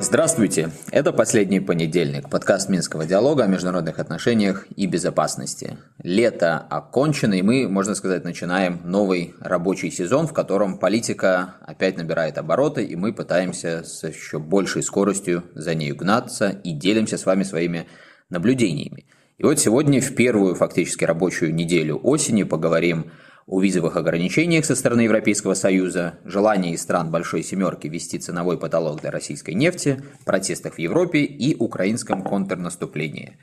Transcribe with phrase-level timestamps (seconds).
[0.00, 0.70] Здравствуйте!
[0.90, 5.76] Это последний понедельник, подкаст Минского диалога о международных отношениях и безопасности.
[6.02, 12.38] Лето окончено, и мы, можно сказать, начинаем новый рабочий сезон, в котором политика опять набирает
[12.38, 17.42] обороты, и мы пытаемся с еще большей скоростью за нею гнаться и делимся с вами
[17.42, 17.86] своими
[18.30, 19.04] наблюдениями.
[19.38, 23.12] И вот сегодня в первую фактически рабочую неделю осени поговорим
[23.46, 29.12] о визовых ограничениях со стороны Европейского Союза, желании стран Большой Семерки ввести ценовой потолок для
[29.12, 33.38] российской нефти, протестах в Европе и украинском контрнаступлении.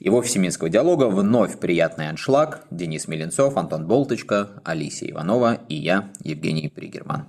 [0.00, 2.64] И в офисе Минского диалога вновь приятный аншлаг.
[2.72, 7.24] Денис Меленцов, Антон Болточка, Алисия Иванова и я, Евгений Пригерман.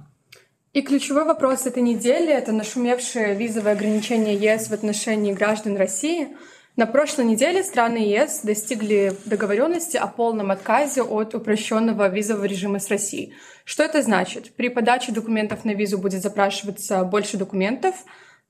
[0.73, 6.29] И ключевой вопрос этой недели– это нашумевшие визовые ограничения ЕС в отношении граждан России–
[6.77, 12.87] на прошлой неделе страны ЕС достигли договоренности о полном отказе от упрощенного визового режима с
[12.89, 13.33] Россией.
[13.65, 14.53] Что это значит?
[14.55, 17.95] При подаче документов на визу будет запрашиваться больше документов,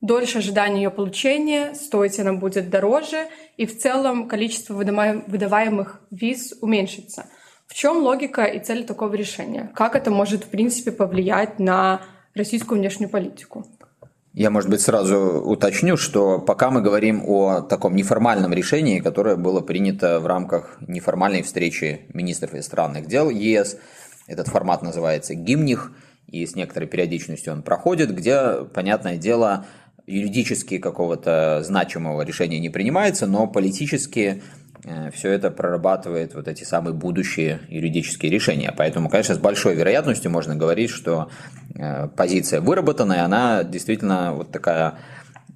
[0.01, 7.27] дольше ожидания ее получения, стоить она будет дороже, и в целом количество выдаваемых виз уменьшится.
[7.65, 9.71] В чем логика и цель такого решения?
[9.73, 12.01] Как это может, в принципе, повлиять на
[12.35, 13.65] российскую внешнюю политику?
[14.39, 19.61] Я, может быть, сразу уточню, что пока мы говорим о таком неформальном решении, которое было
[19.61, 23.77] принято в рамках неформальной встречи министров иностранных дел ЕС,
[24.27, 25.91] этот формат называется «Гимних»,
[26.27, 29.65] и с некоторой периодичностью он проходит, где, понятное дело,
[30.05, 34.43] юридически какого-то значимого решения не принимается, но политически
[35.13, 38.73] все это прорабатывает вот эти самые будущие юридические решения.
[38.75, 41.29] Поэтому, конечно, с большой вероятностью можно говорить, что
[41.75, 44.95] э, позиция выработанная, она действительно вот такая,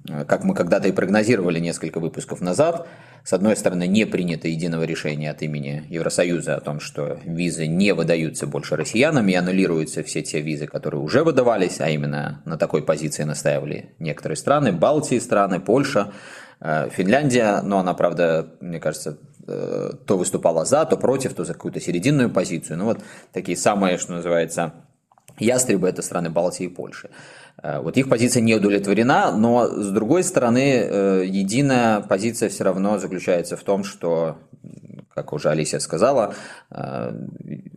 [0.08, 2.86] э, как мы когда-то и прогнозировали несколько выпусков назад,
[3.24, 7.94] с одной стороны, не принято единого решения от имени Евросоюза о том, что визы не
[7.94, 12.82] выдаются больше россиянам и аннулируются все те визы, которые уже выдавались, а именно на такой
[12.82, 16.51] позиции настаивали некоторые страны, Балтии страны, Польша, Э,
[16.90, 19.18] Финляндия, но она, правда, мне кажется,
[19.48, 22.78] э, то выступала за, то против, то за какую-то серединную позицию.
[22.78, 23.00] Ну вот
[23.32, 24.72] такие самые, что называется,
[25.38, 27.10] ястребы– это страны Балтии и Польши.
[27.62, 33.56] Э, вот их позиция не удовлетворена, но с другой стороны, единая позиция все равно заключается
[33.56, 34.38] в том, что
[35.14, 36.34] как уже Алисия сказала,
[36.70, 37.12] э,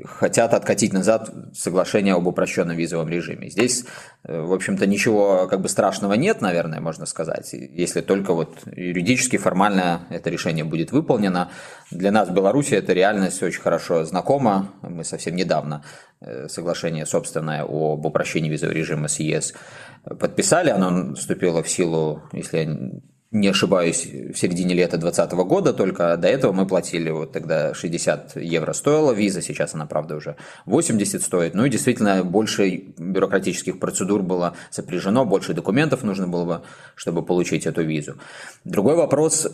[0.06, 3.50] хотят откатить назад соглашение об упрощенном визовом режиме.
[3.50, 3.86] Здесь,
[4.24, 9.38] э, в общем-то, ничего как бы страшного нет, наверное, можно сказать, если только вот юридически,
[9.38, 11.50] формально это решение будет выполнено.
[11.92, 14.72] Для нас в Беларуси эта реальность очень хорошо знакома.
[14.82, 15.84] Мы совсем недавно
[16.22, 19.54] э, соглашение собственное об упрощении визового режима с ЕС
[20.20, 20.70] подписали.
[20.70, 23.02] Оно вступило в силу, если
[23.36, 28.38] не ошибаюсь, в середине лета 2020 года, только до этого мы платили, вот тогда 60
[28.38, 31.54] евро стоила виза, сейчас она, правда, уже 80 стоит.
[31.54, 36.62] Ну и действительно, больше бюрократических процедур было сопряжено, больше документов нужно было бы,
[36.96, 38.16] чтобы получить эту визу.
[38.64, 39.48] Другой вопрос,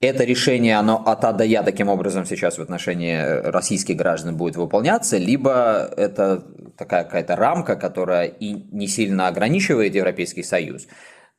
[0.00, 4.56] это решение, оно от А до Я таким образом сейчас в отношении российских граждан будет
[4.56, 6.44] выполняться, либо это
[6.76, 10.88] такая какая-то рамка, которая и не сильно ограничивает Европейский Союз,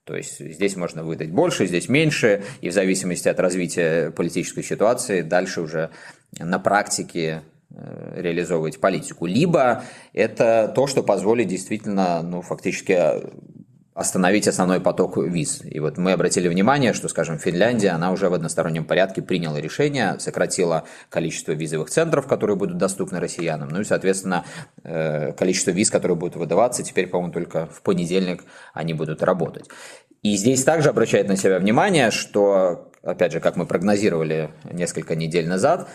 [0.09, 5.21] то есть здесь можно выдать больше, здесь меньше, и в зависимости от развития политической ситуации
[5.21, 5.91] дальше уже
[6.39, 9.27] на практике э, реализовывать политику.
[9.27, 9.83] Либо
[10.13, 12.97] это то, что позволит действительно, ну, фактически
[13.93, 15.61] остановить основной поток виз.
[15.65, 20.17] И вот мы обратили внимание, что, скажем, Финляндия, она уже в одностороннем порядке приняла решение,
[20.19, 24.45] сократила количество визовых центров, которые будут доступны россиянам, ну и, соответственно,
[24.83, 29.69] э, количество виз, которые будут выдаваться, теперь, по-моему, только в понедельник они будут работать.
[30.21, 35.47] И здесь также обращает на себя внимание, что, опять же, как мы прогнозировали несколько недель
[35.47, 35.89] назад,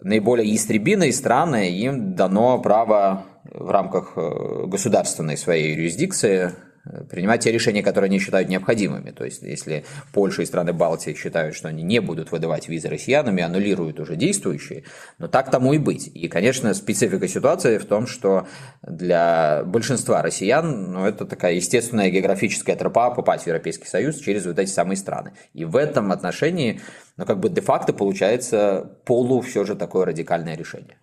[0.00, 6.52] наиболее истребиные страны, им дано право в рамках э, государственной своей юрисдикции
[7.08, 9.10] принимать те решения, которые они считают необходимыми.
[9.10, 13.38] То есть, если Польша и страны Балтии считают, что они не будут выдавать визы россиянам
[13.38, 14.84] и аннулируют уже действующие,
[15.18, 16.10] но так тому и быть.
[16.12, 18.46] И, конечно, специфика ситуации в том, что
[18.82, 24.58] для большинства россиян ну, это такая естественная географическая тропа попасть в Европейский Союз через вот
[24.58, 25.32] эти самые страны.
[25.54, 26.80] И в этом отношении,
[27.16, 30.96] ну, как бы де-факто получается полу все же такое радикальное решение.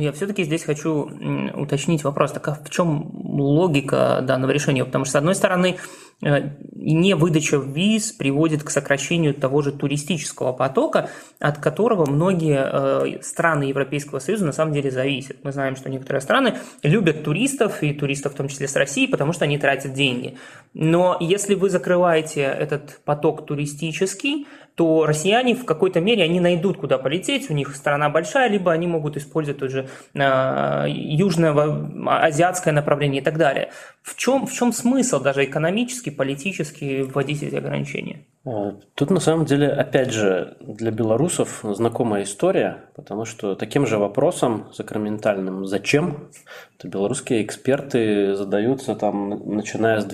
[0.00, 1.10] Я все-таки здесь хочу
[1.54, 4.84] уточнить вопрос, так а в чем логика данного решения?
[4.84, 5.76] Потому что, с одной стороны,
[6.22, 11.10] э, не выдача виз приводит к сокращению того же туристического потока,
[11.40, 15.38] от которого многие э, страны Европейского Союза на самом деле зависят.
[15.42, 19.32] Мы знаем, что некоторые страны любят туристов, и туристов в том числе с России, потому
[19.32, 20.38] что они тратят деньги.
[20.74, 24.46] Но если вы закрываете этот поток туристический,
[24.78, 28.86] то россияне в какой-то мере они найдут, куда полететь, у них страна большая, либо они
[28.86, 33.70] могут использовать тот же э, южно-азиатское направление и так далее.
[34.02, 38.24] В чем, в чем смысл даже экономически, политически вводить эти ограничения?
[38.46, 43.98] А, тут на самом деле, опять же, для белорусов знакомая история, потому что таким же
[43.98, 46.28] вопросом сакраментальным «зачем?»
[46.76, 50.04] то белорусские эксперты задаются там, начиная с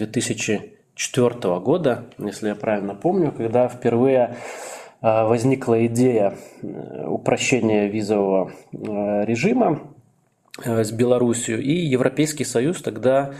[0.96, 4.36] 2004 года, если я правильно помню, когда впервые
[5.00, 9.80] а, возникла идея э, упрощения визового э, режима
[10.62, 13.34] Э, с Белоруссией, и Европейский Союз тогда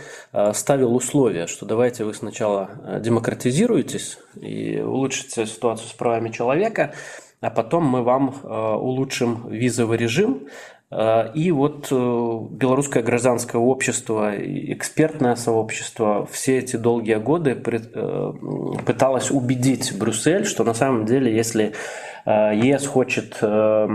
[0.51, 2.69] ставил условия, что давайте вы сначала
[2.99, 6.93] демократизируетесь и улучшите ситуацию с правами человека,
[7.39, 10.47] а потом мы вам улучшим визовый режим,
[10.91, 20.63] и вот белорусское гражданское общество, экспертное сообщество все эти долгие годы пыталось убедить Брюссель, что
[20.63, 21.73] на самом деле, если
[22.25, 23.87] Э, ЕС хочет э,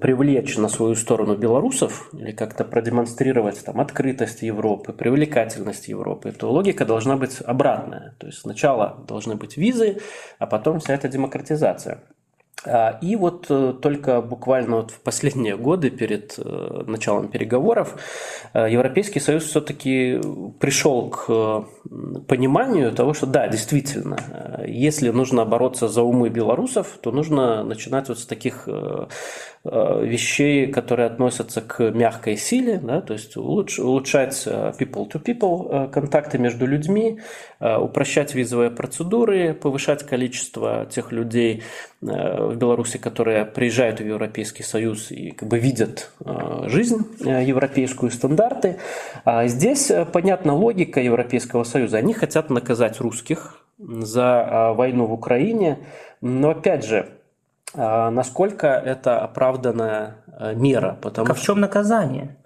[0.00, 6.84] привлечь на свою сторону белорусов или как-то продемонстрировать там, открытость Европы, привлекательность Европы, то логика
[6.84, 8.16] должна быть обратная.
[8.18, 9.98] То есть сначала должны быть визы,
[10.38, 12.02] а потом вся эта демократизация.
[12.66, 17.96] А, и вот э, только буквально вот в последние годы перед э, началом переговоров
[18.54, 20.20] э, Европейский Союз все-таки
[20.58, 21.64] пришел к
[22.26, 28.18] пониманию того, что да, действительно, если нужно бороться за умы белорусов, то нужно начинать вот
[28.18, 28.68] с таких
[29.64, 37.20] вещей, которые относятся к мягкой силе, да, то есть улучшать people-to-people контакты между людьми,
[37.58, 41.64] упрощать визовые процедуры, повышать количество тех людей,
[42.56, 48.78] Беларуси, которые приезжают в Европейский Союз и как бы видят э, жизнь э, европейскую, стандарты.
[49.24, 51.98] А здесь э, понятна логика Европейского Союза.
[51.98, 55.80] Они хотят наказать русских за войну в Украине,
[56.22, 57.10] но опять же,
[57.74, 60.24] насколько это оправданная
[60.54, 60.98] мера?
[61.02, 62.38] Потому так а в чем наказание?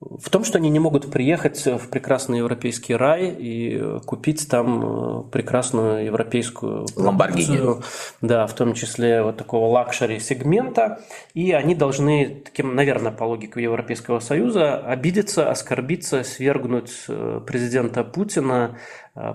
[0.00, 5.22] В том, что они не могут приехать в прекрасный европейский рай и купить там э,
[5.30, 7.82] прекрасную европейскую Ламборгини.
[8.22, 11.02] Да, в том числе вот такого luxury сегмента.
[11.34, 18.78] И они должны, таким, наверное, по логике Европейского Союза, обидеться, оскорбиться, свергнуть э, президента Путина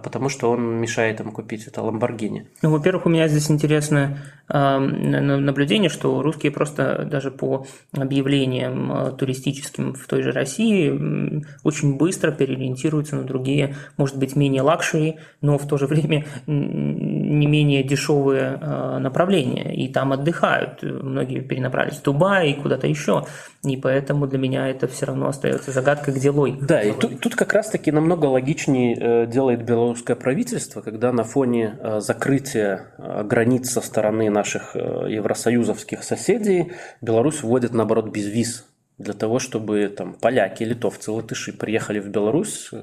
[0.04, 2.48] потому что он мешает им купить это Ламборгини.
[2.62, 4.18] Ну, во-первых, у меня здесь интересное
[4.48, 11.98] э, наблюдение, что русские просто даже по объявлениям э, туристическим в той же России очень
[11.98, 17.84] быстро переориентируются на другие, может быть, менее luxury, но в то же время не менее
[17.84, 19.76] дешевые э, направления.
[19.76, 20.82] И там отдыхают.
[20.84, 23.26] Многие перенаправились в Дубай и куда-то еще.
[23.64, 26.66] И поэтому для меня это все равно остается загадкой, где логика.
[26.66, 32.00] Да, и тут, тут как раз-таки намного логичнее делает белорусское правительство, когда на фоне э,
[32.00, 34.80] закрытия э, границ со стороны наших э,
[35.10, 38.66] евросоюзовских соседей Беларусь вводит, наоборот, безвиз
[38.98, 42.82] для того, чтобы там поляки, литовцы, латыши приехали в Беларусь, э,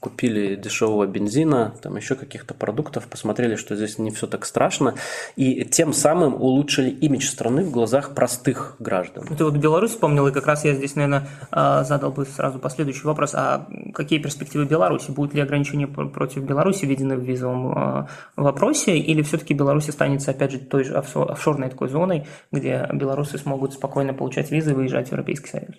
[0.00, 4.96] купили дешевого бензина, там еще каких-то продуктов, посмотрели, что здесь не все так страшно,
[5.36, 9.24] и тем самым улучшили имидж страны в глазах простых граждан.
[9.36, 13.04] Ты вот Беларусь вспомнил, и как раз я здесь, наверное, а, задал бы сразу последующий
[13.04, 13.32] вопрос.
[13.34, 15.12] А какие перспективы Беларуси?
[15.12, 20.50] Будут ли ограничения против Беларуси введены в визовом а, вопросе, или все-таки Беларусь останется, опять
[20.50, 25.51] же, той же офшорной такой зоной, где белорусы смогут спокойно получать визы выезжать в Европейский
[25.52, 25.76] Союз.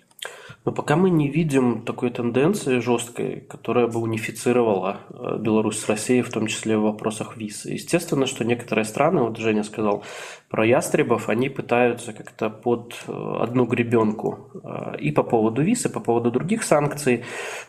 [0.64, 6.22] Но пока мы не видим такой тенденции жесткой, которая бы унифицировала э, Беларусь с Россией,
[6.22, 7.66] в том числе в вопросах виз.
[7.66, 10.04] Естественно, что некоторые страны, вот Женя сказал
[10.48, 15.90] про ястребов, они пытаются как-то под э, одну гребенку э, и по поводу виз, и
[15.90, 17.24] по поводу других санкций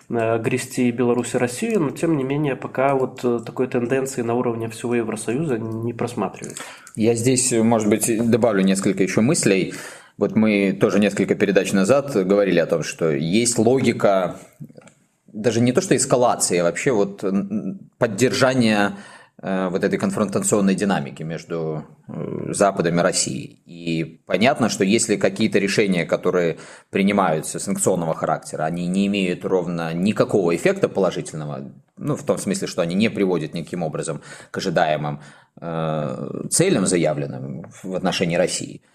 [0.08, 4.96] грести Беларусь и Россию, но тем не менее пока вот такой тенденции на уровне всего
[4.96, 6.64] Евросоюза не просматривается.
[6.96, 9.74] Я здесь, может быть, добавлю несколько еще мыслей.
[10.18, 14.38] Вот мы тоже несколько передач назад говорили о том, что есть логика
[15.36, 17.24] даже не то что эскалации, а вообще вот
[17.98, 18.94] поддержания
[19.42, 23.60] э, вот этой конфронтационной динамики между э, Западом и Россией.
[23.66, 26.58] И понятно, что если какие-то решения, которые
[26.90, 32.82] принимаются санкционного характера, они не имеют ровно никакого эффекта положительного, ну, в том смысле, что
[32.82, 35.20] они не приводят никаким образом к ожидаемым
[35.60, 38.82] э, целям, заявленным в отношении России–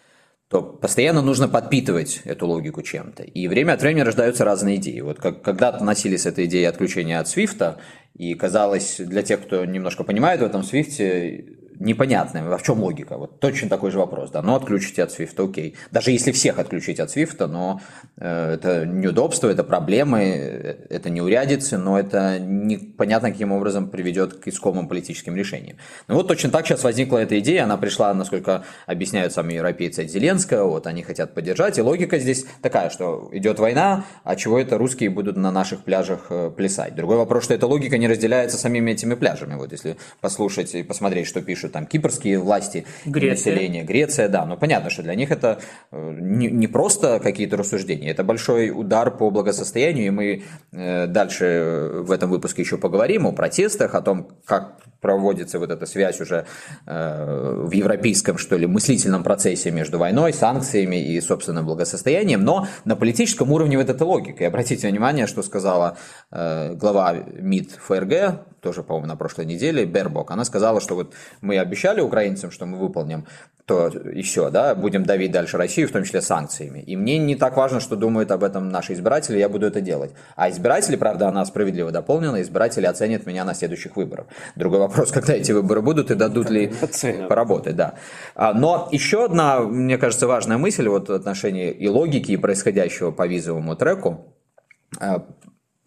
[0.50, 3.22] то постоянно нужно подпитывать эту логику чем-то.
[3.22, 5.00] И время от времени рождаются разные идеи.
[5.00, 7.78] Вот как, когда-то носились этой идеей отключения от Свифта,
[8.16, 11.44] и казалось, для тех, кто немножко понимает в этом Свифте,
[11.80, 13.16] непонятно, а в чем логика?
[13.16, 15.76] Вот точно такой же вопрос, да, ну отключите от SWIFT, окей.
[15.90, 17.80] Даже если всех отключить от SWIFT, но
[18.18, 24.48] э, это неудобство, это проблемы, э, это неурядицы, но это непонятно, каким образом приведет к
[24.48, 25.78] искомым политическим решениям.
[26.06, 30.10] Ну вот точно так сейчас возникла эта идея, она пришла, насколько объясняют сами европейцы от
[30.10, 34.76] Зеленского, вот они хотят поддержать, и логика здесь такая, что идет война, а чего это
[34.76, 36.94] русские будут на наших пляжах э, плясать?
[36.94, 41.26] Другой вопрос, что эта логика не разделяется самими этими пляжами, вот если послушать и посмотреть,
[41.26, 43.52] что пишут там кипрские власти, Греция.
[43.52, 45.60] население, Греция, да, но понятно, что для них это
[45.90, 51.90] э, не, не просто какие-то рассуждения, это большой удар по благосостоянию, и мы э, дальше
[52.02, 56.46] в этом выпуске еще поговорим о протестах, о том, как проводится вот эта связь уже
[56.86, 62.96] э, в европейском, что ли, мыслительном процессе между войной, санкциями и собственным благосостоянием, но на
[62.96, 64.44] политическом уровне вот эта логика.
[64.44, 65.96] И обратите внимание, что сказала
[66.30, 71.58] э, глава МИД ФРГ, тоже, по-моему, на прошлой неделе, Бербок, она сказала, что вот мы
[71.58, 73.24] обещали украинцам, что мы выполним
[73.70, 76.80] то и все, да, будем давить дальше Россию, в том числе санкциями.
[76.80, 80.10] И мне не так важно, что думают об этом наши избиратели, я буду это делать.
[80.34, 84.26] А избиратели, правда, она справедливо дополнена, избиратели оценят меня на следующих выборах.
[84.56, 86.72] Другой вопрос, когда эти выборы будут и дадут ли
[87.28, 87.94] поработать, да.
[88.34, 93.10] А, но еще одна, мне кажется, важная мысль вот в отношении и логики, и происходящего
[93.10, 94.34] по визовому треку.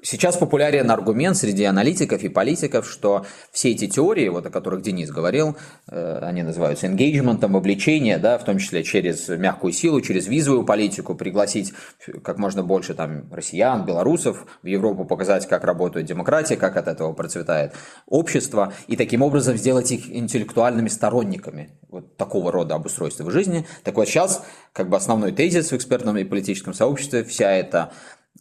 [0.05, 5.09] Сейчас популярен аргумент среди аналитиков и политиков, что все эти теории, вот о которых Денис
[5.09, 5.55] говорил,
[5.87, 11.15] э, они называются engagement, вовлечение, да, в том числе через мягкую силу, через визовую политику,
[11.15, 11.73] пригласить
[12.21, 17.13] как можно больше там, россиян, белорусов в Европу, показать, как работает демократия, как от этого
[17.13, 17.71] процветает
[18.05, 23.65] общество, и таким образом сделать их интеллектуальными сторонниками вот такого рода обустройства в жизни.
[23.85, 24.43] Так вот сейчас
[24.73, 27.93] как бы основной тезис в экспертном и политическом сообществе, вся эта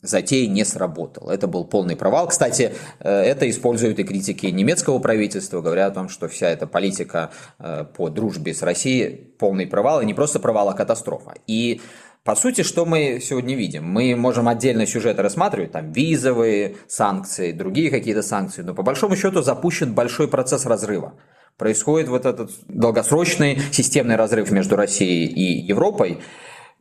[0.02, 1.30] затея не сработала.
[1.30, 2.28] Это был полный провал.
[2.28, 7.30] Кстати, э, это используют и критики немецкого правительства, говоря о том, что вся эта политика
[7.58, 11.34] э, по дружбе с Россией полный провал, и не просто провал, а катастрофа.
[11.46, 11.80] И
[12.24, 13.84] по сути, что мы сегодня видим?
[13.84, 19.42] Мы можем отдельно сюжеты рассматривать, там визовые санкции, другие какие-то санкции, но по большому счету
[19.42, 21.14] запущен большой процесс разрыва.
[21.58, 26.20] Происходит вот этот долгосрочный системный разрыв между Россией и Европой,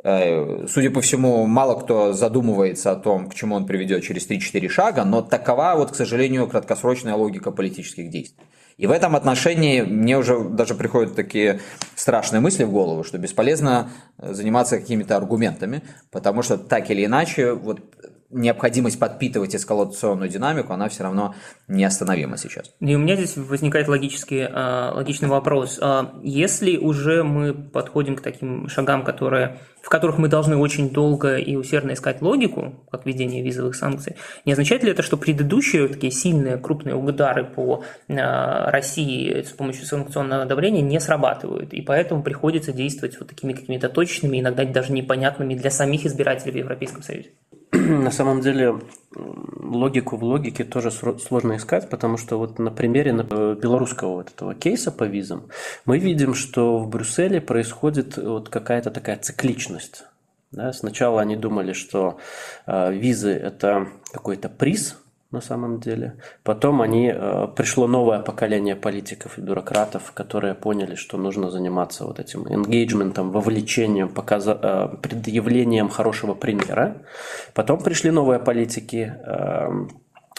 [0.03, 5.05] судя по всему, мало кто задумывается о том, к чему он приведет через 3-4 шага,
[5.05, 8.43] но такова, вот, к сожалению, краткосрочная логика политических действий.
[8.77, 11.60] И в этом отношении мне уже даже приходят такие
[11.96, 17.81] страшные мысли в голову, что бесполезно заниматься какими-то аргументами, потому что так или иначе вот
[18.31, 21.35] необходимость подпитывать эскалационную динамику, она все равно
[21.67, 22.73] неостановима сейчас.
[22.79, 25.79] И у меня здесь возникает логический, а, логичный вопрос.
[25.81, 31.38] А если уже мы подходим к таким шагам, которые, в которых мы должны очень долго
[31.38, 36.11] и усердно искать логику, как введение визовых санкций, не означает ли это, что предыдущие такие
[36.11, 42.71] сильные крупные удары по а, России с помощью санкционного давления не срабатывают, и поэтому приходится
[42.71, 47.29] действовать вот такими какими-то точными, иногда даже непонятными для самих избирателей в Европейском Союзе?
[47.78, 48.80] на самом деле
[49.16, 54.92] логику в логике тоже сложно искать, потому что вот на примере белорусского вот этого кейса
[54.92, 55.48] по визам
[55.86, 60.04] мы видим, что в Брюсселе происходит вот какая-то такая цикличность.
[60.51, 62.20] Да, сначала они думали, что
[62.68, 64.98] э, визы это какой-то приз,
[65.31, 66.13] на самом деле.
[66.43, 72.19] Потом они, э, пришло новое поколение политиков и бюрократов, которые поняли, что нужно заниматься вот
[72.19, 77.01] этим engagement, вовлечением, показа, э, предъявлением хорошего примера.
[77.53, 79.69] Потом пришли новые политики, э,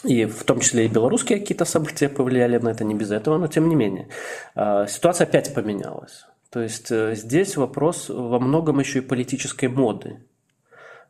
[0.04, 3.46] и в том числе и белорусские какие-то события повлияли на это, не без этого, но
[3.46, 4.08] тем не менее.
[4.88, 6.26] Ситуация опять поменялась.
[6.50, 10.18] То есть здесь вопрос во многом еще и политической моды.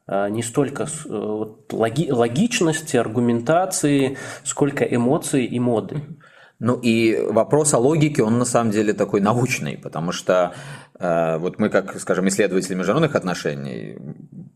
[0.06, 6.02] А, не столько э, логичности, аргументации, сколько эмоций и моды.
[6.58, 10.54] Ну и вопрос о логике, он на самом деле такой научный, потому что
[10.91, 13.98] э, вот мы, как, скажем, исследователи международных отношений,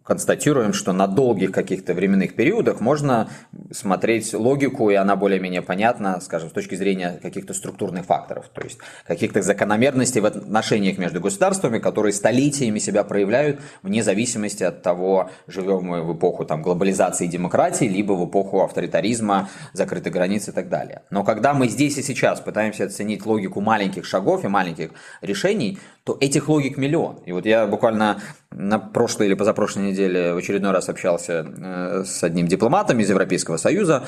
[0.06, 3.28] констатируем, что на долгих каких-то временных периодах можно
[3.72, 8.78] смотреть логику, и она более-менее понятна, скажем, с точки зрения каких-то структурных факторов, то есть
[9.04, 15.82] каких-то закономерностей в отношениях между государствами, которые столетиями себя проявляют вне зависимости от того, живем
[15.82, 20.68] мы в эпоху там, глобализации и демократии, либо в эпоху авторитаризма, закрытой границы и так
[20.68, 21.02] далее.
[21.10, 24.90] Но когда мы здесь и сейчас пытаемся оценить логику маленьких шагов и маленьких
[25.20, 27.16] решений, то этих логик миллион.
[27.26, 32.22] И вот я буквально на прошлой или позапрошлой неделе в очередной раз общался э, с
[32.22, 34.04] одним дипломатом из Европейского Союза,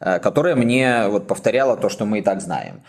[0.00, 2.82] э, которая мне вот повторяла то, что мы и так знаем.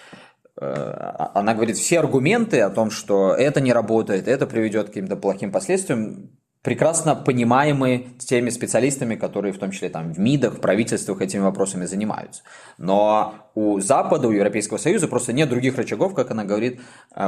[0.59, 5.15] Э, она говорит, все аргументы о том, что это не работает, это приведет к каким-то
[5.15, 6.29] плохим последствиям,
[6.63, 11.85] прекрасно понимаемы теми специалистами, которые в том числе там в МИДах, в правительствах этими вопросами
[11.85, 12.41] занимаются.
[12.77, 16.79] Но у Запада, у Европейского Союза просто нет других рычагов, как она говорит,
[17.15, 17.21] э,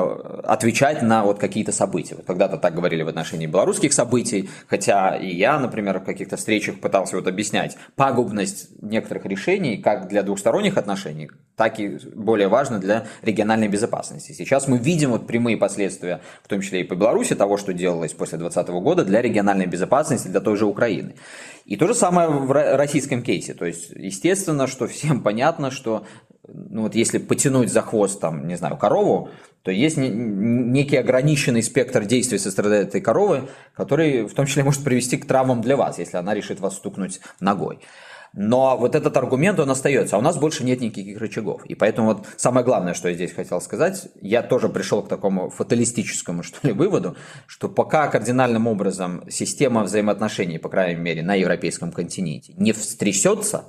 [0.44, 2.16] отвечать на вот какие-то события.
[2.16, 6.80] Вот когда-то так говорили в отношении белорусских событий, хотя и я, например, в каких-то встречах
[6.80, 13.06] пытался вот объяснять пагубность некоторых решений как для двухсторонних отношений, так и более важно для
[13.22, 14.32] региональной безопасности.
[14.32, 18.14] Сейчас мы видим вот прямые последствия, в том числе и по Беларуси, того, что делалось
[18.14, 21.16] после 2020 года для региональной безопасности, для той же Украины.
[21.66, 23.54] И то же самое в российском кейсе.
[23.54, 26.06] То есть, естественно, что всем понятно, что
[26.48, 29.30] ну вот если потянуть за хвост, там, не знаю, корову,
[29.64, 34.84] то есть некий ограниченный спектр действий со стороны этой коровы, который в том числе может
[34.84, 37.80] привести к травмам для вас, если она решит вас стукнуть ногой.
[38.38, 41.66] Но вот этот аргумент, он остается, а у нас больше нет никаких рычагов.
[41.66, 45.50] И поэтому вот самое главное, что я здесь хотел сказать, я тоже пришел к такому
[45.50, 47.16] фаталистическому, что ли, выводу,
[47.48, 53.66] что пока кардинальным образом система взаимоотношений, по крайней мере, на европейском континенте не встрясется,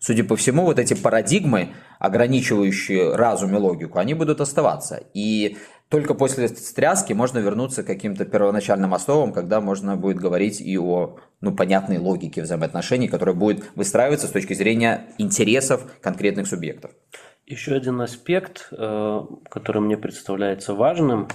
[0.00, 5.04] судя по всему, вот эти парадигмы, ограничивающие разум и логику, они будут оставаться.
[5.14, 10.78] И только после стряски можно вернуться к каким-то первоначальным основам, когда можно будет говорить и
[10.78, 16.92] о ну, понятной логике взаимоотношений, которая будет выстраиваться с точки зрения интересов конкретных субъектов.
[17.46, 21.26] Еще один аспект, э, который мне представляется важным,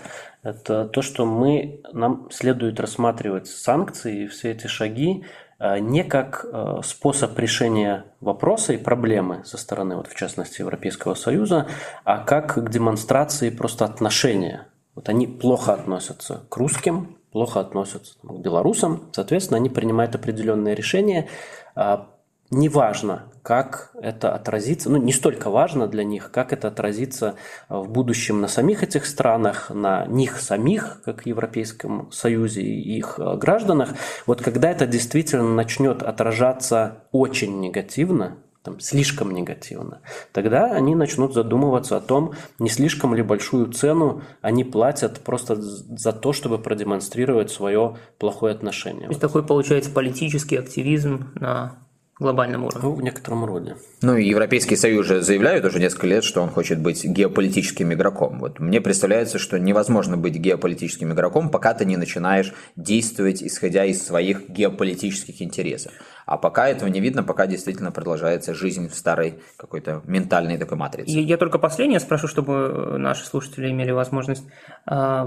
[0.43, 5.25] это то, что мы, нам следует рассматривать санкции и все эти шаги
[5.59, 11.67] не как э, способ решения вопроса и проблемы со стороны, вот в частности, Европейского Союза,
[12.03, 14.67] а как к демонстрации просто отношения.
[14.95, 21.27] Вот они плохо относятся к русским, плохо относятся к белорусам, соответственно, они принимают определенные решения,
[22.55, 27.35] а неважно, как это отразится, ну не столько важно для них, как это отразится
[27.69, 33.19] в будущем на самих этих странах, на них самих, как в Европейском Союзе и их
[33.19, 33.89] э, гражданах.
[34.25, 41.97] Вот когда это действительно начнет отражаться очень негативно, там, слишком негативно, тогда они начнут задумываться
[41.97, 47.97] о том, не слишком ли большую цену они платят просто за то, чтобы продемонстрировать свое
[48.17, 49.03] плохое отношение.
[49.03, 51.84] То есть такой получается политический активизм на
[52.19, 52.81] глобальном уровне.
[52.83, 53.75] Ну, в некотором роде.
[54.01, 58.39] Ну, и Европейский Союз же заявляет уже несколько лет, что он хочет быть геополитическим игроком.
[58.39, 64.05] Вот мне представляется, что невозможно быть геополитическим игроком, пока ты не начинаешь действовать, исходя из
[64.05, 65.91] своих геополитических интересов.
[66.25, 71.11] А пока этого не видно, пока действительно продолжается жизнь в старой какой-то ментальной такой матрице.
[71.11, 74.45] Я, я только последнее спрошу, чтобы наши слушатели имели возможность
[74.89, 75.23] э,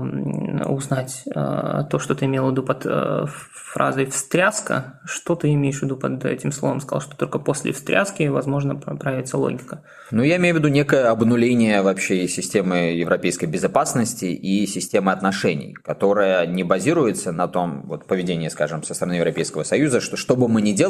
[0.66, 3.26] узнать э, то, что ты имел в виду под э,
[3.68, 5.00] фразой «встряска».
[5.04, 6.80] Что ты имеешь в виду под этим словом?
[6.80, 9.82] Сказал, что только после встряски, возможно, проявится логика.
[10.10, 16.46] Ну, я имею в виду некое обнуление вообще системы европейской безопасности и системы отношений, которая
[16.46, 20.62] не базируется на том вот, поведении, скажем, со стороны Европейского Союза, что что бы мы
[20.62, 20.87] ни делали,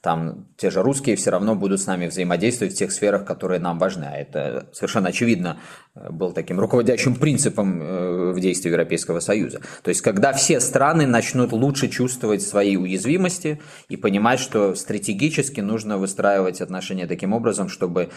[0.00, 3.78] там те же русские все равно будут с нами взаимодействовать в тех сферах, которые нам
[3.78, 4.04] важны.
[4.04, 5.58] А это совершенно очевидно
[5.94, 9.60] э, был таким руководящим принципом э, в действии Европейского Союза.
[9.82, 15.98] То есть, когда все страны начнут лучше чувствовать свои уязвимости и понимать, что стратегически нужно
[15.98, 18.08] выстраивать отношения таким образом, чтобы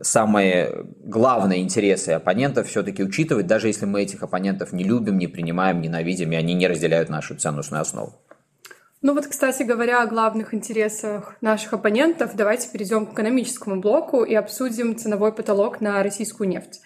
[0.00, 5.82] самые главные интересы оппонентов все-таки учитывать, даже если мы этих оппонентов не любим, не принимаем,
[5.82, 8.14] ненавидим, и они не разделяют нашу ценностную основу.
[9.02, 14.34] Ну вот, кстати говоря, о главных интересах наших оппонентов, давайте перейдем к экономическому блоку и
[14.34, 16.80] обсудим ценовой потолок на российскую нефть.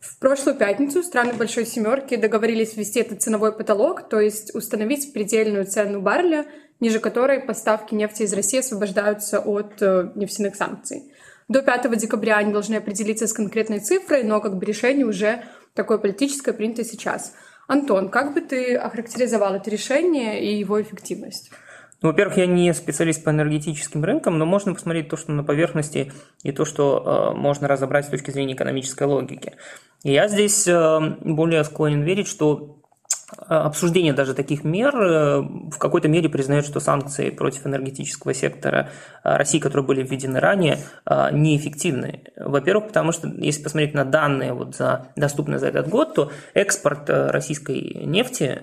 [0.00, 5.64] В прошлую пятницу страны Большой Семерки договорились ввести этот ценовой потолок, то есть установить предельную
[5.64, 6.46] цену барреля,
[6.80, 11.12] ниже которой поставки нефти из России освобождаются от э, нефтяных санкций.
[11.46, 15.44] До 5 декабря они должны определиться с конкретной цифрой, но как бы решение уже
[15.74, 17.34] такое политическое принято сейчас.
[17.72, 21.50] Антон, как бы ты охарактеризовал это решение и его эффективность?
[22.02, 26.12] Ну, во-первых, я не специалист по энергетическим рынкам, но можно посмотреть то, что на поверхности,
[26.42, 29.54] и то, что э, можно разобрать с точки зрения экономической логики.
[30.02, 32.81] И я здесь э, более склонен верить, что
[33.60, 38.88] обсуждение даже таких мер э, в какой-то мере признает, что санкции против энергетического сектора
[39.24, 40.78] э, России, которые были введены ранее,
[41.32, 42.22] неэффективны.
[42.36, 47.08] Во-первых, потому что если посмотреть на данные, вот за, доступные за этот год, то экспорт
[47.08, 48.60] российской нефти,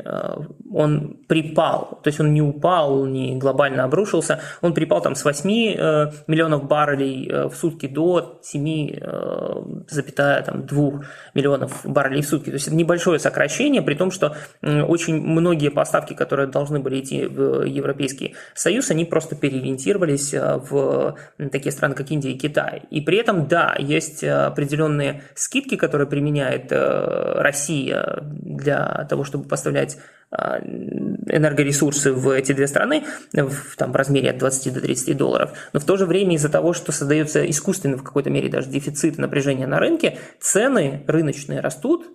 [0.72, 5.50] он припал, то есть он не упал, не глобально обрушился, он припал там с 8
[5.50, 12.50] миллионов баррелей в сутки до 7,2 миллионов баррелей в сутки.
[12.50, 14.36] То есть это небольшое сокращение, при том, что
[14.86, 21.16] очень многие поставки, которые должны были идти в Европейский Союз, они просто переориентировались в
[21.52, 22.84] такие страны, как Индия и Китай.
[22.90, 29.98] И при этом, да, есть определенные скидки, которые применяет Россия для того, чтобы поставлять
[30.32, 35.80] энергоресурсы в эти две страны в, там, в размере от 20 до 30 долларов, но
[35.80, 39.22] в то же время из-за того, что создается искусственно в какой-то мере даже дефицит и
[39.22, 42.06] напряжение на рынке, цены рыночные растут,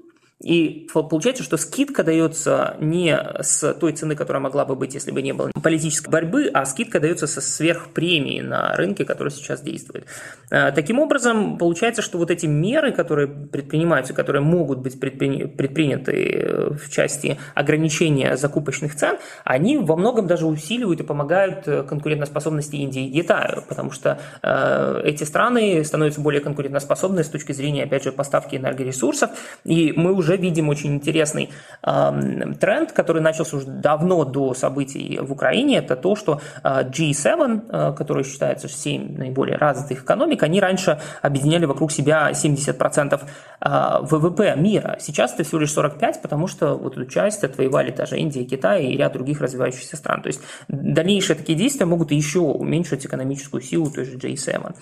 [0.40, 5.22] и получается, что скидка дается не с той цены, которая могла бы быть, если бы
[5.22, 10.06] не было политической борьбы, а скидка дается со сверхпремии на рынке, который сейчас действует.
[10.50, 16.70] А, таким образом, получается, что вот эти меры, которые предпринимаются, которые могут быть предприняты э,
[16.74, 23.06] в части ограничения закупочных цен, они во многом даже усиливают и помогают э, конкурентоспособности Индии
[23.06, 28.12] и Китая, потому что э, эти страны становятся более конкурентоспособны с точки зрения, опять же,
[28.12, 29.30] поставки энергоресурсов,
[29.64, 31.50] и мы уже уже видим очень интересный
[31.82, 35.78] э, тренд, который начался уже давно до событий в Украине.
[35.78, 41.66] Это то, что э, G7, э, который считается 7 наиболее развитых экономик, они раньше объединяли
[41.66, 43.20] вокруг себя 70%
[43.60, 43.68] э,
[44.02, 44.96] ВВП мира.
[44.98, 48.96] Сейчас это всего лишь 45%, потому что вот эту часть отвоевали даже Индия, Китай и
[48.96, 50.22] ряд других развивающихся стран.
[50.22, 54.74] То есть дальнейшие такие действия могут еще уменьшить экономическую силу той же G7.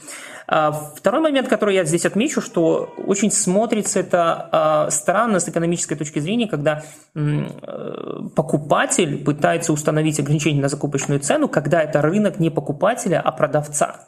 [0.46, 4.90] А, второй момент, который я здесь отмечу, что очень смотрится это а,
[5.32, 6.82] странно с экономической точки зрения, когда
[7.14, 7.44] э,
[8.36, 14.00] покупатель пытается установить ограничение на закупочную цену, когда это рынок не покупателя, а продавца.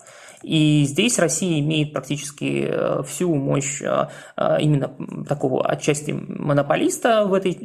[0.42, 4.08] И здесь Россия имеет практически э, всю мощь э,
[4.60, 4.90] именно
[5.26, 7.58] такого отчасти монополиста в этой,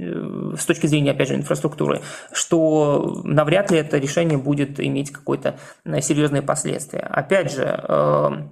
[0.58, 5.56] с точки зрения, опять же, инфраструктуры, что навряд ли это решение будет иметь какое-то
[6.02, 7.04] серьезное последствие.
[7.04, 8.50] Опять же,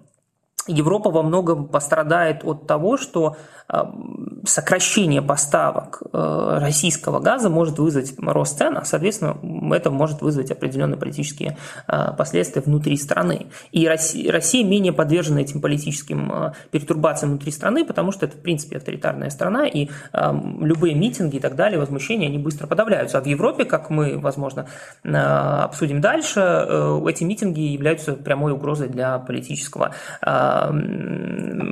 [0.68, 3.38] Европа во многом пострадает от того, что
[4.46, 9.38] сокращение поставок э, российского газа может вызвать рост цен, а, соответственно,
[9.76, 13.48] это может вызвать определенные политические а, последствия внутри страны.
[13.74, 19.30] И Россия, менее подвержена этим политическим пертурбациям внутри страны, потому что это, в принципе, авторитарная
[19.30, 23.18] страна, и любые митинги и так далее, возмущения, они быстро подавляются.
[23.18, 24.68] А в Европе, как мы, возможно,
[25.04, 29.94] обсудим дальше, э, эти митинги являются прямой угрозой для политического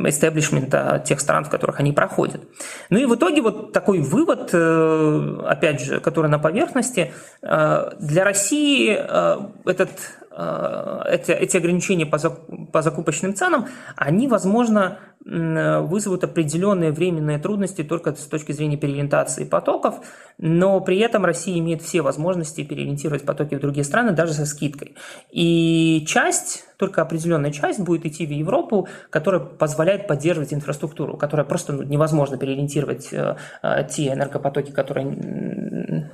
[0.08, 2.41] эстеблишмента тех стран, в которых они проходят.
[2.89, 8.23] Ну и в итоге вот такой вывод, э, опять же, который на поверхности, э, для
[8.23, 9.89] России э, этот
[10.37, 18.51] эти, эти ограничения по закупочным ценам, они, возможно, вызовут определенные временные трудности только с точки
[18.51, 19.95] зрения переориентации потоков,
[20.38, 24.95] но при этом Россия имеет все возможности переориентировать потоки в другие страны даже со скидкой.
[25.31, 31.73] И часть только определенная часть будет идти в Европу, которая позволяет поддерживать инфраструктуру, которая просто
[31.73, 35.05] ну, невозможно переориентировать э, э, те энергопотоки, которые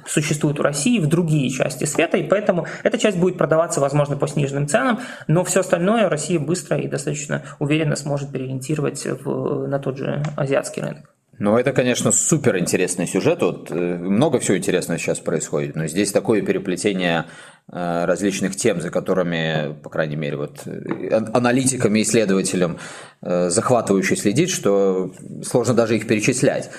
[0.05, 4.27] существуют у России, в другие части света, и поэтому эта часть будет продаваться, возможно, по
[4.27, 9.97] сниженным ценам, но все остальное Россия быстро и достаточно уверенно сможет переориентировать в, на тот
[9.97, 11.11] же азиатский рынок.
[11.41, 13.41] Ну, это, конечно, супер интересный сюжет.
[13.41, 17.25] Вот, э, много всего интересного сейчас происходит, но здесь такое переплетение
[17.71, 22.77] э, различных тем, за которыми, по крайней мере, вот, э, аналитикам и исследователям
[23.23, 25.11] захватывающе следить, что
[25.43, 26.69] сложно даже их перечислять.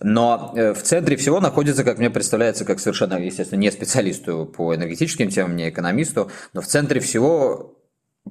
[0.00, 5.30] Но в центре всего находится, как мне представляется, как совершенно, естественно, не специалисту по энергетическим
[5.30, 7.78] темам, не экономисту, но в центре всего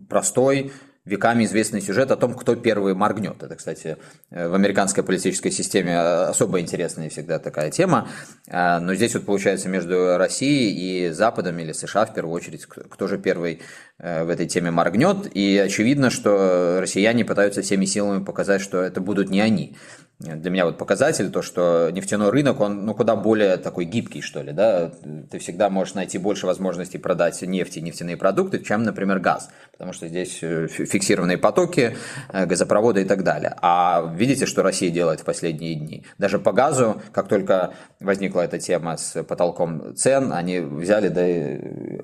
[0.10, 0.72] простой
[1.06, 3.44] веками известный сюжет о том, кто первый моргнет.
[3.44, 3.98] Это, кстати,
[4.30, 8.08] э, в американской политической системе э, особо интересная всегда такая тема.
[8.48, 13.08] Э, но здесь вот получается между Россией и Западом или США в первую очередь, кто
[13.08, 13.62] же первый
[14.00, 15.30] в этой теме моргнет.
[15.34, 19.78] И очевидно, что россияне пытаются всеми силами показать, что это будут не они
[20.24, 24.42] для меня вот показатель, то, что нефтяной рынок, он ну, куда более такой гибкий, что
[24.42, 24.92] ли, да,
[25.30, 29.92] ты всегда можешь найти больше возможностей продать нефть и нефтяные продукты, чем, например, газ, потому
[29.92, 31.98] что здесь э, фиксированные потоки,
[32.32, 33.56] э, газопроводы и так далее.
[33.62, 36.06] А видите, что Россия делает в последние дни?
[36.18, 41.26] Даже по газу, как только возникла эта тема с потолком цен, они взяли, да,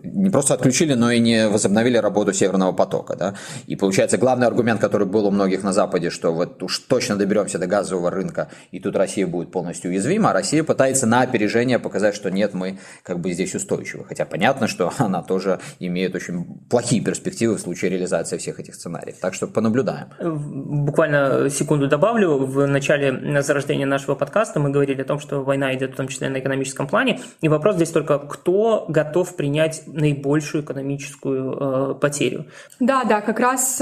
[0.03, 3.35] не просто отключили, но и не возобновили работу Северного потока, да,
[3.67, 7.59] и получается главный аргумент, который был у многих на Западе, что вот уж точно доберемся
[7.59, 12.15] до газового рынка, и тут Россия будет полностью уязвима, а Россия пытается на опережение показать,
[12.15, 14.05] что нет, мы как бы здесь устойчивы.
[14.05, 19.17] Хотя понятно, что она тоже имеет очень плохие перспективы в случае реализации всех этих сценариев.
[19.21, 20.07] Так что понаблюдаем.
[20.19, 22.37] Буквально секунду добавлю.
[22.37, 26.29] В начале зарождения нашего подкаста мы говорили о том, что война идет в том числе
[26.29, 27.19] на экономическом плане.
[27.41, 32.45] И вопрос здесь только, кто готов принять наибольшую экономическую потерю.
[32.79, 33.81] Да, да, как раз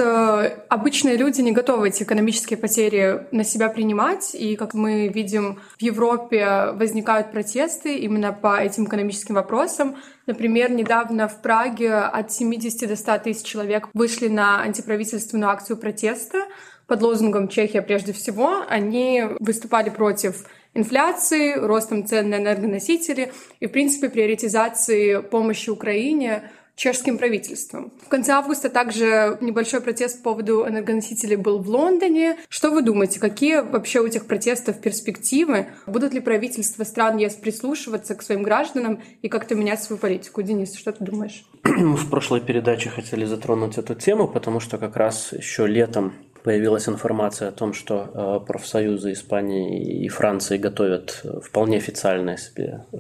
[0.70, 5.82] обычные люди не готовы эти экономические потери на себя принимать, и как мы видим, в
[5.82, 9.96] Европе возникают протесты именно по этим экономическим вопросам.
[10.28, 16.46] Например, недавно в Праге от 70 до 100 тысяч человек вышли на антиправительственную акцию протеста
[16.86, 18.66] под лозунгом «Чехия прежде всего».
[18.68, 27.18] Они выступали против инфляции, ростом цен на энергоносители и, в принципе, приоритизации помощи Украине чешским
[27.18, 27.92] правительством.
[28.06, 32.38] В конце августа также небольшой протест по поводу энергоносителей был в Лондоне.
[32.50, 35.68] Что вы думаете, какие вообще у этих протестов перспективы?
[35.88, 40.44] Будут ли правительства стран ЕС прислушиваться к своим гражданам и как-то менять свою политику?
[40.44, 41.46] Денис, что ты думаешь?
[41.64, 46.14] В прошлой передаче хотели затронуть эту тему, потому что как раз еще летом
[46.44, 52.98] появилась информация о том, что э, профсоюзы Испании и Франции готовят вполне официальные себе э,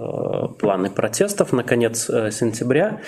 [0.58, 3.02] планы протестов на конец э, сентября.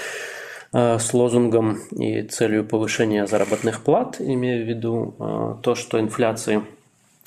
[0.72, 6.62] Э, с лозунгом и целью повышения заработных плат, имея в виду э, то, что инфляции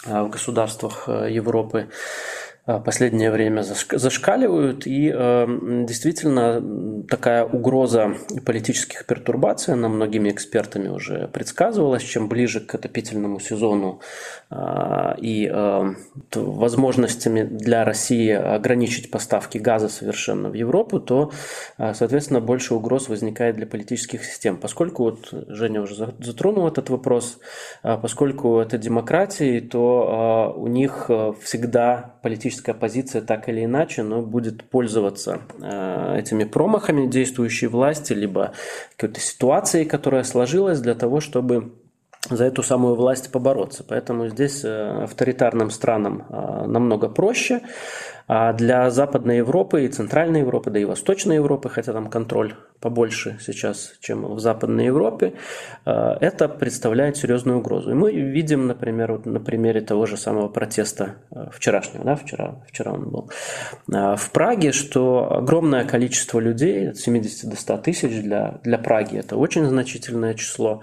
[0.07, 1.88] э, в государствах Европы
[2.64, 5.46] последнее время зашкаливают, и э,
[5.85, 6.62] действительно
[7.09, 8.14] такая угроза
[8.46, 14.01] политических пертурбаций, она многими экспертами уже предсказывалась, чем ближе к отопительному сезону
[14.51, 15.53] э, и
[16.35, 21.33] возможностями для России ограничить поставки газа совершенно в Европу, то,
[21.77, 24.57] соответственно, больше угроз возникает для политических систем.
[24.57, 27.38] Поскольку, вот Женя уже затронул этот вопрос,
[27.83, 31.11] поскольку это демократии, то у них
[31.42, 38.53] всегда политическая позиция так или иначе, но будет пользоваться э, этими промахами действующей власти, либо
[38.97, 41.73] какой-то ситуацией, которая сложилась для того, чтобы
[42.31, 43.85] за эту самую власть побороться.
[43.87, 47.63] Поэтому здесь э, авторитарным странам э, намного проще.
[48.29, 53.39] А для Западной Европы и Центральной Европы, да и Восточной Европы, хотя там контроль побольше
[53.41, 55.35] сейчас, чем в Западной Европе,
[55.87, 57.93] э, это представляет серьезную угрозу.
[57.93, 62.57] И мы видим, например, вот на примере того же самого протеста э, вчерашнего, да, вчера,
[62.69, 63.31] вчера он был,
[63.93, 69.17] э, в Праге, что огромное количество людей, от 70 до 100 тысяч для, для Праги,
[69.17, 70.83] это очень значительное число,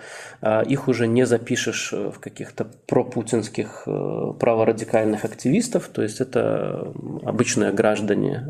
[0.67, 3.83] их уже не запишешь в каких-то пропутинских
[4.39, 6.93] праворадикальных активистов, то есть это
[7.29, 8.45] обычные граждане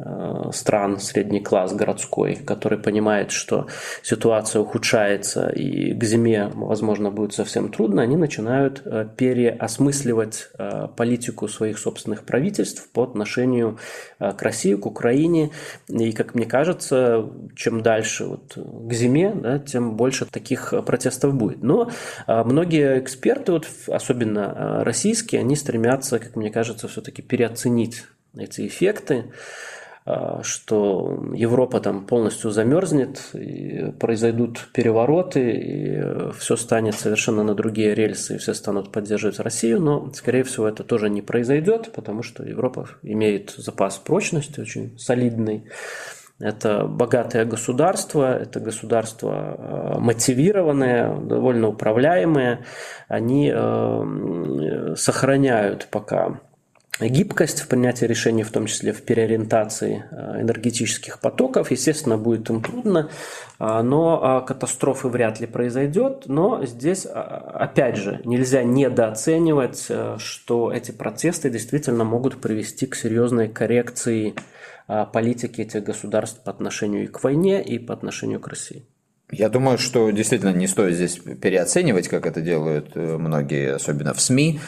[0.52, 3.68] стран, средний класс городской, который понимает, что
[4.04, 11.48] ситуация ухудшается и к зиме, возможно, будет совсем трудно, они начинают э, переосмысливать э, политику
[11.48, 13.78] своих собственных правительств по отношению
[14.20, 15.52] э, к России, к Украине.
[15.88, 21.64] И, как мне кажется, чем дальше вот к зиме, да, тем больше таких протестов будет.
[21.64, 21.90] Но
[22.28, 28.04] многие эксперты, вот, особенно российские, они стремятся, как мне кажется, все-таки переоценить
[28.36, 29.32] эти эффекты.
[30.10, 37.94] А, что Европа там полностью замерзнет, и произойдут перевороты, и все станет совершенно на другие
[37.94, 42.44] рельсы, и все станут поддерживать Россию, но, скорее всего, это тоже не произойдет, потому что
[42.44, 45.66] Европа имеет запас прочности очень солидный,
[46.40, 52.66] это богатое государство, это государство а, мотивированное, довольно управляемое.
[53.10, 56.40] Они э, сохраняют пока
[57.00, 61.72] гибкость в принятии решений, в том числе в переориентации э, энергетических потоков.
[61.72, 63.10] Естественно, будет им трудно,
[63.58, 66.24] а, но а, катастрофы вряд ли произойдет.
[66.28, 72.96] Но здесь, а, опять же, нельзя недооценивать, э, что эти протесты действительно могут привести к
[72.96, 74.34] серьезной коррекции
[75.14, 78.88] политики этих государств по отношению и к войне, и по отношению к России.
[79.32, 84.22] Я думаю, что действительно не стоит здесь переоценивать, как это делают э, многие, особенно в
[84.22, 84.60] СМИ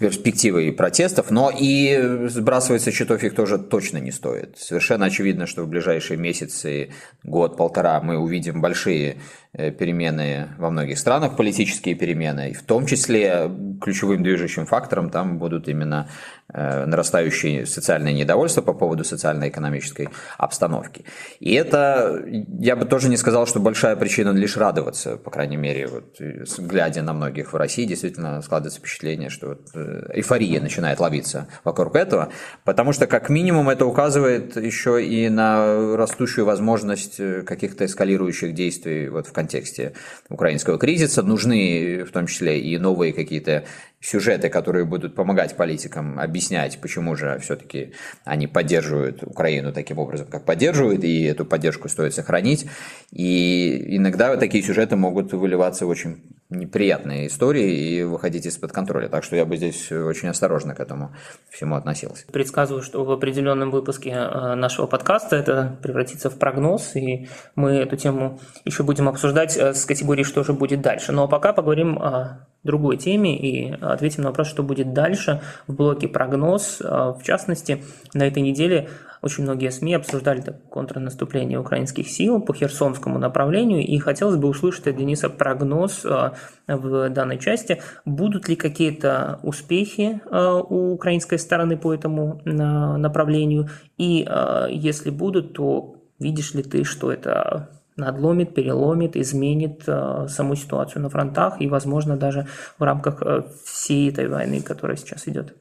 [0.00, 4.58] перспективой протестов, но и сбрасывать со счетов их тоже точно не стоит.
[4.58, 6.90] Совершенно очевидно, что в ближайшие месяцы,
[7.22, 9.18] год-полтора мы увидим большие
[9.52, 15.38] Э, перемены во многих странах, политические перемены, и в том числе ключевым движущим фактором там
[15.38, 16.08] будут именно
[16.52, 20.08] нарастающее социальное недовольство по поводу социально-экономической
[20.38, 21.04] обстановки.
[21.38, 25.86] И это, я бы тоже не сказал, что большая причина лишь радоваться, по крайней мере,
[25.86, 26.20] вот,
[26.58, 31.96] глядя на многих в России, действительно складывается впечатление, что вот, э, эйфория начинает ловиться вокруг
[31.96, 32.30] этого,
[32.64, 39.26] потому что как минимум это указывает еще и на растущую возможность каких-то эскалирующих действий вот
[39.26, 39.92] в контексте
[40.28, 41.22] украинского кризиса.
[41.22, 43.64] Нужны в том числе и новые какие-то
[44.00, 47.92] сюжеты, которые будут помогать политикам объяснять, почему же все-таки
[48.24, 52.66] они поддерживают Украину таким образом, как поддерживают, и эту поддержку стоит сохранить.
[53.10, 59.08] И иногда такие сюжеты могут выливаться в очень неприятные истории и выходить из-под контроля.
[59.08, 61.14] Так что я бы здесь очень осторожно к этому
[61.50, 62.26] всему относился.
[62.32, 67.96] Предсказываю, что в определенном выпуске э, нашего подкаста это превратится в прогноз, и мы эту
[67.96, 71.12] тему еще будем обсуждать э, с категорией «Что же будет дальше?».
[71.12, 76.08] Но пока поговорим о другой теме и ответим на вопрос, что будет дальше в блоке
[76.08, 76.80] «Прогноз».
[76.80, 78.88] Э, в частности, на этой неделе
[79.22, 84.86] очень многие СМИ обсуждали так, контрнаступление украинских сил по Херсонскому направлению, и хотелось бы услышать
[84.86, 86.32] от Дениса прогноз э,
[86.66, 87.82] в данной части.
[88.04, 93.68] Будут ли какие-то успехи у украинской стороны по этому направлению?
[93.98, 94.26] И
[94.70, 101.08] если будут, то видишь ли ты, что это надломит, переломит, изменит э, саму ситуацию на
[101.08, 102.46] фронтах и, возможно, даже
[102.78, 105.54] в рамках э, всей этой войны, которая сейчас идет.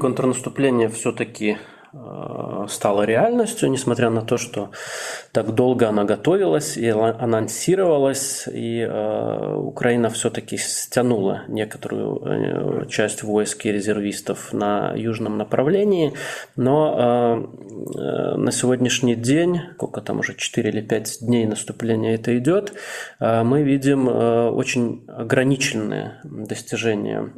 [0.00, 1.58] Контрнаступление все-таки
[2.68, 4.70] стала реальностью, несмотря на то, что
[5.32, 13.66] так долго она готовилась и анонсировалась, и э, Украина все-таки стянула некоторую э, часть войск
[13.66, 16.12] и резервистов на южном направлении,
[16.56, 17.48] но
[18.36, 22.72] на сегодняшний день, сколько там уже 4 или 5 дней наступления это идет,
[23.18, 27.32] мы видим очень ограниченные достижения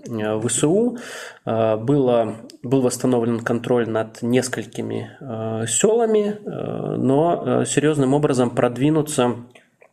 [0.45, 0.99] ВСУ.
[1.45, 9.37] Было, был восстановлен контроль над несколькими несколькими э, селами, э, но э, серьезным образом продвинуться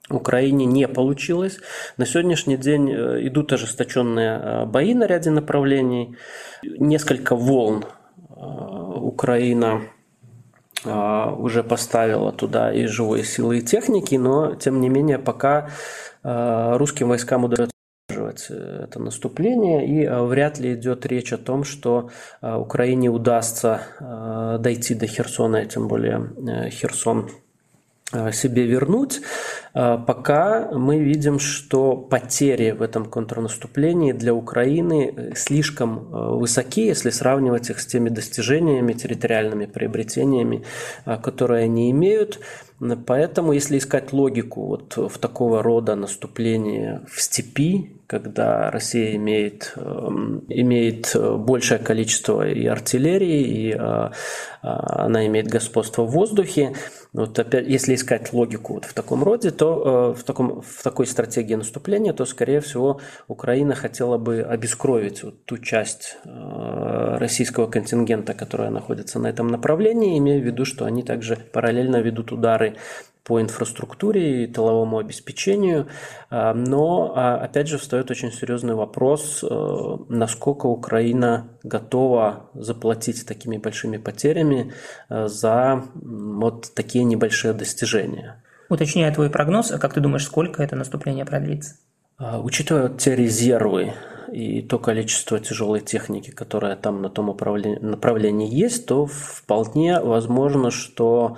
[0.10, 1.60] Украине не получилось.
[1.98, 2.90] На сегодняшний день
[3.28, 6.18] идут ожесточенные бои на ряде направлений.
[6.64, 7.86] Несколько волн
[8.36, 9.82] Украина
[10.84, 15.70] уже поставила туда и живой силы, и техники, но тем не менее пока
[16.24, 17.79] русским войскам удается
[18.30, 22.10] поддерживать э, это наступление, и э, вряд ли идет речь о том, что
[22.42, 23.82] э, Украине удастся
[24.60, 27.30] дойти до Херсона, тем более Херсон
[28.32, 29.22] себе вернуть.
[29.74, 37.80] Пока мы видим, что потери в этом контрнаступлении для Украины слишком высоки, если сравнивать их
[37.80, 40.63] с теми достижениями, территориальными приобретениями,
[41.06, 42.39] которые они имеют.
[43.06, 50.43] Поэтому, если искать логику вот в такого рода наступлении в степи, когда Россия имеет, эм,
[50.50, 54.10] имеет большее количество и артиллерии, и э,
[54.62, 56.74] она имеет господство в воздухе,
[57.13, 61.06] вот опять, если искать логику вот в таком роде, то э, в, таком, в такой
[61.06, 68.34] стратегии наступления, то, скорее всего, Украина хотела бы обескровить вот ту часть э, российского контингента,
[68.34, 72.76] которая находится на этом направлении, имея в виду, что они также параллельно ведут удары
[73.30, 75.86] по инфраструктуре и тыловому обеспечению.
[76.32, 83.58] А, но, а, опять же, встает очень серьезный вопрос, э, насколько Украина готова заплатить такими
[83.58, 84.74] большими потерями
[85.10, 88.44] э, за вот такие небольшие достижения.
[88.68, 91.76] Уточняя твой прогноз, а как ты думаешь, сколько это наступление продлится?
[92.18, 93.94] А, учитывая те резервы
[94.34, 101.38] и то количество тяжелой техники, которая там на том направлении есть, то вполне возможно, что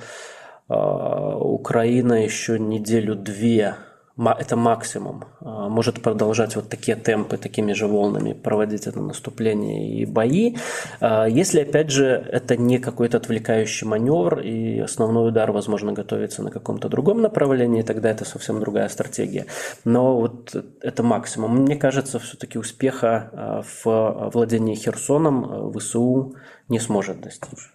[0.74, 3.76] Украина еще неделю-две,
[4.18, 10.06] это максимум, а, может продолжать вот такие темпы, такими же волнами проводить это наступление и
[10.06, 10.58] бои,
[11.00, 16.52] а, если, опять же, это не какой-то отвлекающий маневр, и основной удар, возможно, готовится на
[16.52, 19.46] каком-то другом направлении, тогда это совсем другая стратегия.
[19.86, 21.64] Но вот это максимум.
[21.64, 26.36] Мне кажется, все-таки успеха в владении Херсоном ВСУ
[26.70, 27.72] не сможет достичь.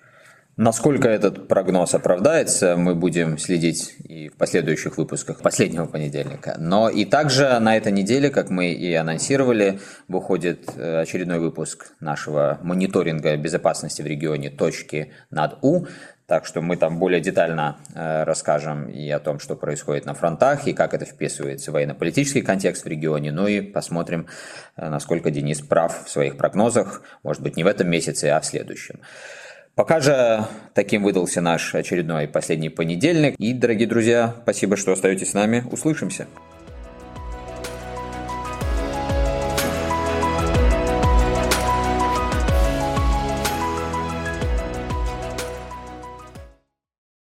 [0.57, 6.57] Насколько этот прогноз оправдается, мы будем следить и в последующих выпусках последнего понедельника.
[6.59, 12.59] Но и также на этой неделе, как мы и анонсировали, выходит э, очередной выпуск нашего
[12.63, 15.85] мониторинга безопасности в регионе «Точки над У».
[16.27, 20.67] Так что мы там более детально э, расскажем и о том, что происходит на фронтах,
[20.67, 23.31] и как это вписывается в военно-политический контекст в регионе.
[23.31, 24.27] Ну и посмотрим,
[24.79, 27.03] э, насколько Денис прав в своих прогнозах.
[27.23, 29.01] Может быть, не в этом месяце, а в следующем.
[29.77, 33.35] Пока же таким выдался наш очередной последний понедельник.
[33.39, 35.67] И, дорогие друзья, спасибо, что остаетесь с нами.
[35.71, 36.29] Услышимся.